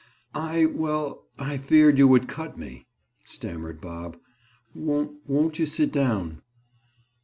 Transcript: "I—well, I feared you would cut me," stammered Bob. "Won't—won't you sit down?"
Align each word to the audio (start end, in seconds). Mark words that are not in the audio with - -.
"I—well, 0.33 1.27
I 1.37 1.57
feared 1.59 1.99
you 1.99 2.07
would 2.07 2.27
cut 2.27 2.57
me," 2.57 2.87
stammered 3.23 3.79
Bob. 3.79 4.17
"Won't—won't 4.73 5.59
you 5.59 5.67
sit 5.67 5.91
down?" 5.91 6.41